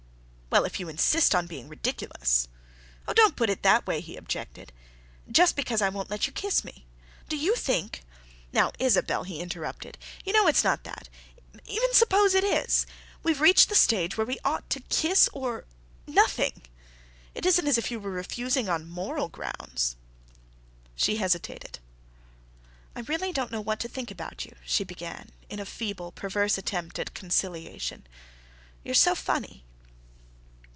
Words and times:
"Well, 0.51 0.65
if 0.65 0.81
you 0.81 0.89
insist 0.89 1.33
on 1.33 1.47
being 1.47 1.69
ridiculous—" 1.69 2.49
"Oh, 3.07 3.13
don't 3.13 3.37
put 3.37 3.49
it 3.49 3.63
that 3.63 3.87
way," 3.87 4.01
he 4.01 4.17
objected. 4.17 4.73
"—just 5.31 5.55
because 5.55 5.81
I 5.81 5.87
won't 5.87 6.09
let 6.09 6.27
you 6.27 6.33
kiss 6.33 6.65
me. 6.65 6.85
Do 7.29 7.37
you 7.37 7.55
think—" 7.55 8.03
"Now, 8.51 8.73
Isabelle," 8.77 9.23
he 9.23 9.39
interrupted, 9.39 9.97
"you 10.25 10.33
know 10.33 10.47
it's 10.47 10.65
not 10.65 10.83
that—even 10.83 11.93
suppose 11.93 12.33
it 12.33 12.43
is. 12.43 12.85
We've 13.23 13.39
reached 13.39 13.69
the 13.69 13.75
stage 13.75 14.17
where 14.17 14.27
we 14.27 14.33
either 14.39 14.41
ought 14.43 14.69
to 14.71 14.81
kiss—or—or—nothing. 14.81 16.63
It 17.33 17.45
isn't 17.45 17.67
as 17.69 17.77
if 17.77 17.89
you 17.89 18.01
were 18.01 18.11
refusing 18.11 18.67
on 18.67 18.89
moral 18.89 19.29
grounds." 19.29 19.95
She 20.97 21.15
hesitated. 21.15 21.79
"I 22.93 22.99
really 23.07 23.31
don't 23.31 23.53
know 23.53 23.61
what 23.61 23.79
to 23.79 23.87
think 23.87 24.11
about 24.11 24.43
you," 24.43 24.57
she 24.65 24.83
began, 24.83 25.29
in 25.49 25.61
a 25.61 25.65
feeble, 25.65 26.11
perverse 26.11 26.57
attempt 26.57 26.99
at 26.99 27.13
conciliation. 27.13 28.05
"You're 28.83 28.95
so 28.95 29.15
funny." 29.15 29.63